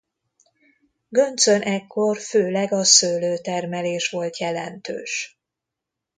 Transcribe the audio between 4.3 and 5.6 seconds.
jelentős.